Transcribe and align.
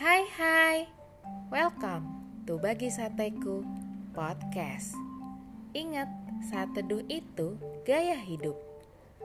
Hai 0.00 0.24
hai, 0.32 0.88
welcome 1.52 2.08
to 2.48 2.56
Bagi 2.56 2.88
Sateku 2.88 3.60
Podcast. 4.16 4.96
Ingat, 5.76 6.08
saat 6.48 6.72
teduh 6.72 7.04
itu 7.04 7.60
gaya 7.84 8.16
hidup. 8.16 8.56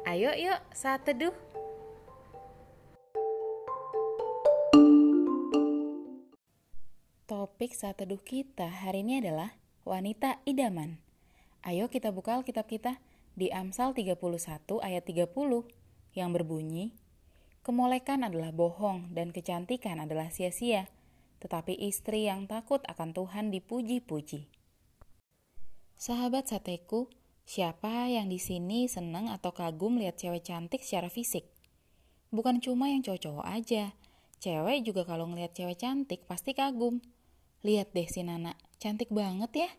Ayo 0.04 0.36
yuk 0.36 0.60
saat 0.76 1.08
teduh 1.08 1.32
Topik 7.24 7.72
saat 7.72 7.96
teduh 7.96 8.20
kita 8.20 8.68
hari 8.68 9.08
ini 9.08 9.24
adalah 9.24 9.56
wanita 9.88 10.44
idaman. 10.44 11.00
Ayo 11.64 11.88
kita 11.88 12.12
buka 12.12 12.36
Alkitab 12.36 12.68
kita 12.68 13.00
di 13.32 13.48
Amsal 13.48 13.96
31 13.96 14.20
ayat 14.84 15.08
30 15.08 15.32
yang 16.20 16.36
berbunyi 16.36 16.92
Kemolekan 17.66 18.22
adalah 18.22 18.54
bohong 18.54 19.10
dan 19.10 19.34
kecantikan 19.34 19.98
adalah 19.98 20.30
sia-sia, 20.30 20.86
tetapi 21.42 21.74
istri 21.74 22.30
yang 22.30 22.46
takut 22.46 22.86
akan 22.86 23.10
Tuhan 23.18 23.50
dipuji-puji. 23.50 24.46
Sahabat 25.98 26.46
sateku, 26.46 27.10
siapa 27.42 28.06
yang 28.06 28.30
di 28.30 28.38
sini 28.38 28.86
senang 28.86 29.34
atau 29.34 29.50
kagum 29.50 29.98
lihat 29.98 30.22
cewek 30.22 30.46
cantik 30.46 30.86
secara 30.86 31.10
fisik? 31.10 31.50
Bukan 32.30 32.62
cuma 32.62 32.94
yang 32.94 33.02
cowok-cowok 33.02 33.50
aja, 33.50 33.98
cewek 34.38 34.86
juga 34.86 35.02
kalau 35.02 35.26
ngeliat 35.26 35.58
cewek 35.58 35.82
cantik 35.82 36.22
pasti 36.30 36.54
kagum. 36.54 37.02
Lihat 37.66 37.98
deh 37.98 38.06
si 38.06 38.22
Nana, 38.22 38.54
cantik 38.78 39.10
banget 39.10 39.66
ya. 39.66 39.70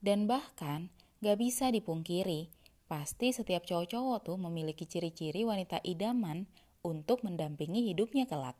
Dan 0.00 0.24
bahkan 0.24 0.88
gak 1.20 1.36
bisa 1.36 1.68
dipungkiri, 1.68 2.48
pasti 2.88 3.36
setiap 3.36 3.68
cowok-cowok 3.68 4.32
tuh 4.32 4.40
memiliki 4.40 4.88
ciri-ciri 4.88 5.44
wanita 5.44 5.84
idaman 5.84 6.48
untuk 6.82 7.22
mendampingi 7.22 7.94
hidupnya 7.94 8.26
kelak. 8.26 8.58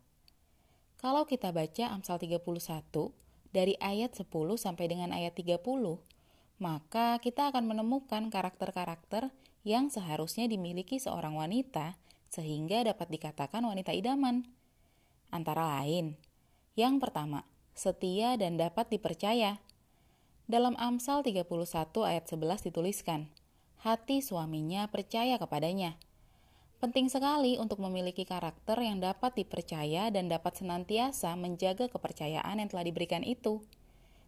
Kalau 1.02 1.26
kita 1.26 1.50
baca 1.50 1.90
Amsal 1.90 2.22
31 2.22 2.46
dari 3.50 3.74
ayat 3.82 4.14
10 4.14 4.30
sampai 4.54 4.86
dengan 4.86 5.10
ayat 5.10 5.34
30, 5.34 5.58
maka 6.62 7.18
kita 7.18 7.50
akan 7.50 7.66
menemukan 7.66 8.30
karakter-karakter 8.30 9.34
yang 9.66 9.90
seharusnya 9.90 10.46
dimiliki 10.46 11.02
seorang 11.02 11.34
wanita 11.34 11.98
sehingga 12.30 12.86
dapat 12.86 13.10
dikatakan 13.10 13.66
wanita 13.66 13.90
idaman. 13.90 14.46
Antara 15.34 15.82
lain, 15.82 16.14
yang 16.78 17.02
pertama, 17.02 17.42
setia 17.74 18.38
dan 18.38 18.54
dapat 18.54 18.86
dipercaya. 18.86 19.58
Dalam 20.46 20.78
Amsal 20.78 21.26
31 21.26 21.50
ayat 22.06 22.24
11 22.30 22.70
dituliskan, 22.70 23.26
hati 23.82 24.22
suaminya 24.22 24.86
percaya 24.86 25.34
kepadanya 25.42 25.98
Penting 26.82 27.06
sekali 27.06 27.62
untuk 27.62 27.78
memiliki 27.78 28.26
karakter 28.26 28.74
yang 28.82 28.98
dapat 28.98 29.38
dipercaya 29.38 30.10
dan 30.10 30.26
dapat 30.26 30.58
senantiasa 30.58 31.30
menjaga 31.38 31.86
kepercayaan 31.86 32.58
yang 32.58 32.66
telah 32.66 32.82
diberikan 32.82 33.22
itu. 33.22 33.62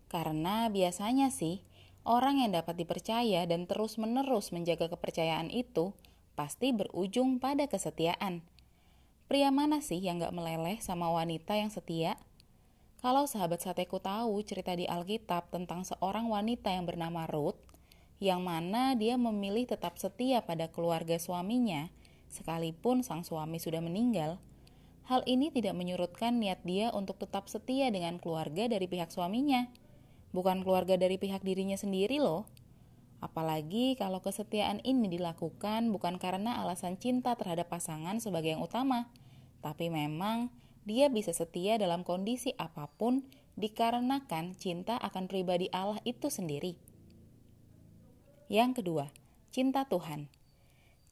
Karena 0.07 0.71
biasanya 0.71 1.35
sih, 1.35 1.67
orang 2.07 2.47
yang 2.47 2.55
dapat 2.55 2.79
dipercaya 2.79 3.43
dan 3.51 3.67
terus-menerus 3.67 4.55
menjaga 4.55 4.87
kepercayaan 4.87 5.51
itu 5.51 5.99
pasti 6.39 6.71
berujung 6.71 7.43
pada 7.43 7.67
kesetiaan. 7.67 8.47
Pria 9.27 9.51
mana 9.51 9.83
sih 9.83 9.99
yang 9.99 10.23
gak 10.23 10.31
meleleh 10.31 10.79
sama 10.79 11.11
wanita 11.11 11.59
yang 11.59 11.75
setia? 11.75 12.15
Kalau 13.03 13.27
sahabat 13.27 13.67
sateku 13.67 13.99
tahu 13.99 14.39
cerita 14.47 14.79
di 14.79 14.87
Alkitab 14.87 15.51
tentang 15.51 15.83
seorang 15.83 16.31
wanita 16.31 16.71
yang 16.71 16.87
bernama 16.87 17.27
Ruth, 17.27 17.59
yang 18.23 18.47
mana 18.47 18.95
dia 18.95 19.19
memilih 19.19 19.67
tetap 19.67 19.99
setia 19.99 20.39
pada 20.47 20.71
keluarga 20.71 21.19
suaminya, 21.19 21.91
Sekalipun 22.35 23.07
sang 23.07 23.23
suami 23.23 23.63
sudah 23.63 23.79
meninggal, 23.79 24.43
hal 25.07 25.23
ini 25.23 25.55
tidak 25.55 25.79
menyurutkan 25.79 26.43
niat 26.43 26.67
dia 26.67 26.91
untuk 26.91 27.15
tetap 27.23 27.47
setia 27.47 27.95
dengan 27.95 28.19
keluarga 28.19 28.67
dari 28.67 28.91
pihak 28.91 29.15
suaminya, 29.15 29.71
bukan 30.35 30.67
keluarga 30.67 30.99
dari 30.99 31.15
pihak 31.15 31.47
dirinya 31.47 31.79
sendiri 31.79 32.19
loh. 32.19 32.51
Apalagi 33.23 33.95
kalau 33.95 34.19
kesetiaan 34.19 34.83
ini 34.83 35.15
dilakukan 35.15 35.95
bukan 35.95 36.19
karena 36.19 36.59
alasan 36.59 36.99
cinta 36.99 37.39
terhadap 37.39 37.71
pasangan 37.71 38.19
sebagai 38.19 38.59
yang 38.59 38.67
utama, 38.67 39.07
tapi 39.63 39.87
memang 39.87 40.51
dia 40.83 41.07
bisa 41.07 41.31
setia 41.31 41.79
dalam 41.79 42.03
kondisi 42.03 42.51
apa 42.59 42.91
pun 42.99 43.23
dikarenakan 43.55 44.59
cinta 44.59 44.99
akan 44.99 45.31
pribadi 45.31 45.71
Allah 45.71 46.03
itu 46.03 46.27
sendiri. 46.27 46.75
Yang 48.51 48.83
kedua, 48.83 49.15
cinta 49.55 49.87
Tuhan. 49.87 50.27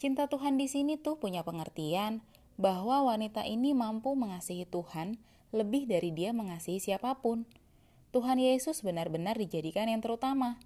Cinta 0.02 0.26
Tuhan 0.26 0.58
di 0.58 0.66
sini 0.66 0.98
tuh 0.98 1.14
punya 1.14 1.46
pengertian 1.46 2.26
bahwa 2.58 3.06
wanita 3.06 3.46
ini 3.46 3.70
mampu 3.70 4.18
mengasihi 4.18 4.66
Tuhan 4.66 5.14
lebih 5.54 5.86
dari 5.86 6.10
dia 6.10 6.34
mengasihi 6.34 6.82
siapa 6.82 7.22
pun. 7.22 7.46
Tuhan 8.10 8.42
Yesus 8.42 8.82
benar-benar 8.82 9.38
dijadikan 9.38 9.86
yang 9.86 10.02
terutama. 10.02 10.58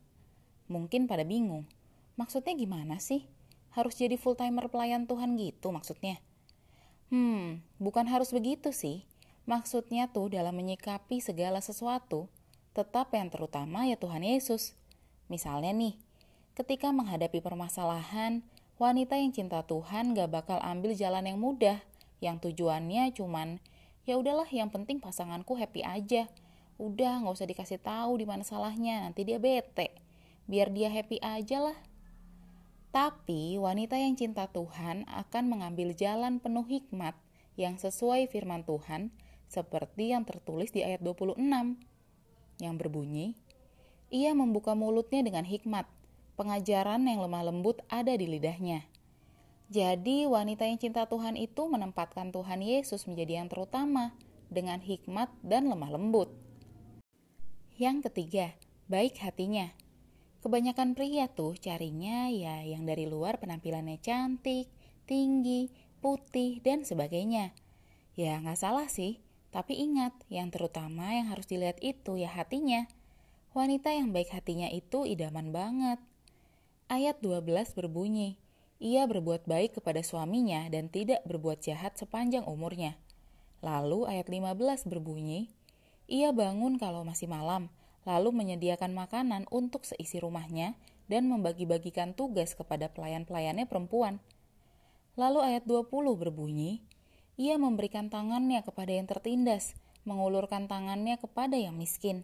Mungkin 0.73 1.05
pada 1.05 1.21
bingung, 1.21 1.69
maksudnya 2.17 2.57
gimana 2.57 2.97
sih? 2.97 3.29
Harus 3.77 4.01
jadi 4.01 4.17
full-timer 4.17 4.73
pelayan 4.73 5.05
Tuhan 5.05 5.37
gitu 5.37 5.69
maksudnya? 5.69 6.17
Hmm, 7.13 7.61
bukan 7.77 8.09
harus 8.09 8.33
begitu 8.33 8.73
sih. 8.73 9.05
Maksudnya 9.45 10.09
tuh 10.17 10.33
dalam 10.33 10.57
menyikapi 10.57 11.21
segala 11.21 11.61
sesuatu, 11.61 12.33
tetap 12.73 13.13
yang 13.13 13.29
terutama 13.29 13.85
ya 13.85 14.01
Tuhan 14.01 14.25
Yesus. 14.25 14.73
Misalnya 15.29 15.77
nih, 15.77 15.93
ketika 16.57 16.89
menghadapi 16.89 17.45
permasalahan, 17.45 18.41
wanita 18.77 19.17
yang 19.17 19.33
cinta 19.33 19.65
Tuhan 19.65 20.13
gak 20.13 20.29
bakal 20.29 20.59
ambil 20.61 20.93
jalan 20.93 21.25
yang 21.25 21.41
mudah, 21.41 21.81
yang 22.21 22.37
tujuannya 22.41 23.13
cuman 23.13 23.61
ya 24.05 24.17
udahlah 24.17 24.49
yang 24.49 24.69
penting 24.69 25.01
pasanganku 25.01 25.57
happy 25.57 25.83
aja. 25.83 26.29
Udah 26.77 27.25
nggak 27.25 27.35
usah 27.41 27.49
dikasih 27.49 27.81
tahu 27.81 28.21
di 28.21 28.29
mana 28.29 28.45
salahnya, 28.45 29.09
nanti 29.09 29.25
dia 29.25 29.41
bete. 29.41 29.97
Biar 30.45 30.69
dia 30.69 30.93
happy 30.93 31.19
aja 31.25 31.73
lah. 31.73 31.79
Tapi 32.93 33.57
wanita 33.57 33.97
yang 33.97 34.17
cinta 34.17 34.49
Tuhan 34.49 35.05
akan 35.09 35.45
mengambil 35.49 35.93
jalan 35.93 36.41
penuh 36.41 36.65
hikmat 36.65 37.17
yang 37.57 37.81
sesuai 37.81 38.29
firman 38.29 38.65
Tuhan 38.65 39.13
seperti 39.49 40.13
yang 40.13 40.25
tertulis 40.29 40.73
di 40.73 40.85
ayat 40.85 41.01
26 41.01 41.41
yang 42.61 42.75
berbunyi, 42.81 43.37
Ia 44.09 44.33
membuka 44.33 44.73
mulutnya 44.79 45.21
dengan 45.21 45.45
hikmat, 45.45 45.85
pengajaran 46.37 47.03
yang 47.09 47.25
lemah 47.25 47.49
lembut 47.49 47.83
ada 47.89 48.13
di 48.13 48.29
lidahnya. 48.29 48.85
Jadi, 49.67 50.31
wanita 50.31 50.63
yang 50.63 50.79
cinta 50.79 51.11
Tuhan 51.11 51.35
itu 51.35 51.67
menempatkan 51.67 52.31
Tuhan 52.31 52.63
Yesus 52.63 53.09
menjadi 53.11 53.43
yang 53.43 53.51
terutama 53.51 54.15
dengan 54.47 54.79
hikmat 54.79 55.33
dan 55.43 55.67
lemah 55.67 55.91
lembut. 55.99 56.31
Yang 57.75 58.09
ketiga, 58.09 58.55
baik 58.87 59.19
hatinya. 59.19 59.75
Kebanyakan 60.47 60.95
pria 60.95 61.27
tuh 61.27 61.59
carinya 61.59 62.31
ya 62.31 62.63
yang 62.63 62.87
dari 62.87 63.11
luar 63.11 63.43
penampilannya 63.43 63.99
cantik, 63.99 64.71
tinggi, 65.11 65.75
putih, 65.99 66.63
dan 66.63 66.87
sebagainya. 66.87 67.51
Ya 68.15 68.39
nggak 68.39 68.57
salah 68.57 68.87
sih, 68.87 69.19
tapi 69.51 69.75
ingat 69.77 70.15
yang 70.31 70.55
terutama 70.55 71.11
yang 71.19 71.29
harus 71.35 71.51
dilihat 71.51 71.83
itu 71.83 72.15
ya 72.15 72.31
hatinya. 72.31 72.87
Wanita 73.59 73.91
yang 73.91 74.15
baik 74.15 74.31
hatinya 74.31 74.71
itu 74.71 75.03
idaman 75.03 75.51
banget. 75.51 75.99
Ayat 76.87 77.19
12 77.19 77.75
berbunyi, 77.75 78.39
ia 78.79 79.11
berbuat 79.11 79.51
baik 79.51 79.83
kepada 79.83 80.07
suaminya 80.07 80.71
dan 80.71 80.87
tidak 80.87 81.19
berbuat 81.27 81.59
jahat 81.59 81.99
sepanjang 81.99 82.47
umurnya. 82.47 82.95
Lalu 83.59 84.07
ayat 84.07 84.31
15 84.31 84.87
berbunyi, 84.87 85.51
ia 86.07 86.31
bangun 86.31 86.79
kalau 86.79 87.03
masih 87.03 87.27
malam, 87.27 87.75
lalu 88.07 88.31
menyediakan 88.31 88.95
makanan 88.95 89.51
untuk 89.51 89.83
seisi 89.83 90.23
rumahnya 90.23 90.79
dan 91.11 91.27
membagi-bagikan 91.27 92.15
tugas 92.15 92.55
kepada 92.55 92.87
pelayan-pelayannya 92.95 93.67
perempuan. 93.67 94.23
Lalu 95.19 95.43
ayat 95.43 95.67
20 95.67 95.91
berbunyi, 96.15 96.87
ia 97.35 97.59
memberikan 97.59 98.15
tangannya 98.15 98.63
kepada 98.63 98.95
yang 98.95 99.11
tertindas, 99.11 99.75
mengulurkan 100.07 100.71
tangannya 100.71 101.19
kepada 101.19 101.59
yang 101.59 101.75
miskin. 101.75 102.23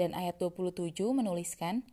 Dan 0.00 0.16
ayat 0.16 0.40
27 0.40 0.96
menuliskan, 1.12 1.84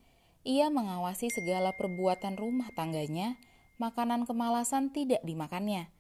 ia 0.48 0.72
mengawasi 0.72 1.28
segala 1.34 1.76
perbuatan 1.76 2.40
rumah 2.40 2.72
tangganya, 2.72 3.36
makanan 3.80 4.24
kemalasan 4.24 4.92
tidak 4.92 5.20
dimakannya. 5.24 5.92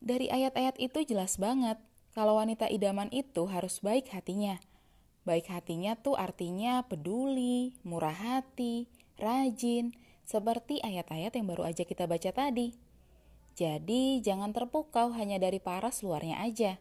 Dari 0.00 0.32
ayat-ayat 0.32 0.80
itu 0.80 1.04
jelas 1.04 1.36
banget 1.36 1.76
kalau 2.16 2.40
wanita 2.40 2.66
idaman 2.72 3.12
itu 3.12 3.44
harus 3.46 3.84
baik 3.84 4.08
hatinya. 4.10 4.56
Baik 5.28 5.52
hatinya 5.52 5.94
tuh 6.00 6.16
artinya 6.16 6.80
peduli, 6.88 7.76
murah 7.84 8.16
hati, 8.16 8.88
rajin, 9.20 9.92
seperti 10.24 10.80
ayat-ayat 10.80 11.36
yang 11.36 11.46
baru 11.46 11.68
aja 11.68 11.84
kita 11.84 12.08
baca 12.08 12.32
tadi. 12.32 12.72
Jadi 13.58 14.24
jangan 14.24 14.56
terpukau 14.56 15.12
hanya 15.12 15.36
dari 15.36 15.60
paras 15.60 16.00
luarnya 16.00 16.40
aja. 16.40 16.80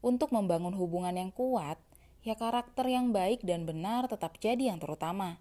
Untuk 0.00 0.32
membangun 0.32 0.72
hubungan 0.72 1.12
yang 1.12 1.28
kuat, 1.28 1.76
ya 2.24 2.32
karakter 2.38 2.88
yang 2.88 3.12
baik 3.12 3.44
dan 3.44 3.68
benar 3.68 4.08
tetap 4.08 4.40
jadi 4.40 4.72
yang 4.72 4.80
terutama. 4.80 5.36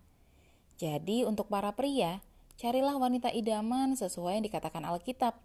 Jadi 0.76 1.24
untuk 1.24 1.48
para 1.48 1.72
pria, 1.74 2.20
carilah 2.60 3.00
wanita 3.00 3.32
idaman 3.32 3.96
sesuai 3.96 4.40
yang 4.40 4.46
dikatakan 4.46 4.84
Alkitab. 4.84 5.40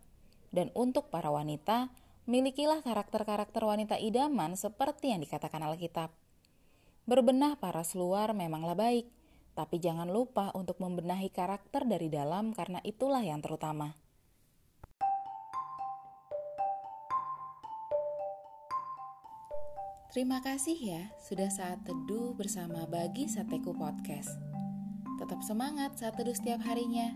Dan 0.50 0.74
untuk 0.74 1.14
para 1.14 1.30
wanita, 1.30 1.94
Milikilah 2.30 2.84
karakter-karakter 2.86 3.58
wanita 3.58 3.98
idaman 3.98 4.54
seperti 4.54 5.10
yang 5.10 5.18
dikatakan 5.18 5.66
Alkitab. 5.66 6.14
Berbenah 7.02 7.58
paras 7.58 7.98
luar 7.98 8.36
memanglah 8.36 8.78
baik, 8.78 9.10
tapi 9.58 9.82
jangan 9.82 10.06
lupa 10.06 10.54
untuk 10.54 10.78
membenahi 10.78 11.32
karakter 11.34 11.88
dari 11.88 12.06
dalam 12.06 12.54
karena 12.54 12.78
itulah 12.86 13.24
yang 13.24 13.42
terutama. 13.42 13.98
Terima 20.14 20.38
kasih 20.38 20.78
ya 20.78 21.02
sudah 21.22 21.50
saat 21.50 21.82
teduh 21.82 22.30
bersama 22.38 22.86
Bagi 22.86 23.26
Sateku 23.26 23.74
Podcast. 23.74 24.49
Tetap 25.20 25.44
semangat 25.44 26.00
saat 26.00 26.16
teduh 26.16 26.32
setiap 26.32 26.64
harinya. 26.64 27.12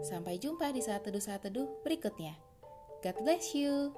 Sampai 0.00 0.40
jumpa 0.40 0.72
di 0.72 0.80
saat 0.80 1.04
teduh 1.04 1.20
saat 1.20 1.44
teduh 1.44 1.68
berikutnya. 1.84 2.40
God 3.04 3.16
bless 3.20 3.52
you. 3.52 3.92